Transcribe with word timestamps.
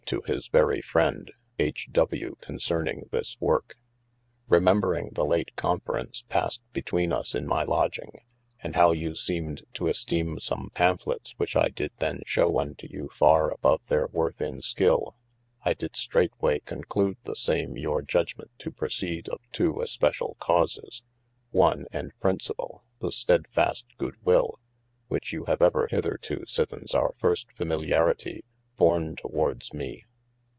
to 0.07 0.21
his 0.25 0.49
very 0.49 0.81
friend 0.81 1.31
H. 1.57 1.87
W. 1.93 2.35
concerning 2.41 3.07
this 3.11 3.37
worke. 3.39 3.77
REmembring 4.49 5.13
the 5.13 5.23
late 5.23 5.55
conference 5.55 6.25
passed 6.27 6.59
betwene 6.73 7.13
us 7.13 7.33
in 7.33 7.47
my 7.47 7.63
lodging, 7.63 8.19
and 8.61 8.75
how 8.75 8.91
you 8.91 9.15
seemed 9.15 9.61
to 9.75 9.87
esteeme 9.87 10.37
some 10.41 10.69
Pamphlets, 10.73 11.33
which 11.37 11.55
I 11.55 11.69
did 11.69 11.93
there 11.99 12.19
shew 12.25 12.59
unto 12.59 12.87
you 12.89 13.07
farre 13.07 13.51
above 13.51 13.85
their 13.87 14.07
worth 14.07 14.41
in 14.41 14.61
skill, 14.61 15.15
I 15.63 15.73
did 15.73 15.93
straightwaye 15.95 16.65
conclude 16.65 17.15
the 17.23 17.35
same 17.35 17.77
your 17.77 18.01
judgment 18.01 18.51
to 18.59 18.69
procede 18.71 19.29
of 19.29 19.39
two 19.53 19.75
especiall 19.75 20.37
causes, 20.39 21.03
one 21.51 21.85
(and 21.93 22.11
principall) 22.19 22.81
the 22.99 23.13
stedfast 23.13 23.85
good 23.97 24.17
will, 24.25 24.59
which 25.07 25.31
you 25.31 25.45
have 25.45 25.61
ever 25.61 25.87
hitherto 25.89 26.39
sithens 26.45 26.93
our 26.93 27.13
first 27.17 27.47
familiaritie 27.55 28.43
borne 28.77 29.15
towardes 29.15 29.71
mee. 29.75 30.03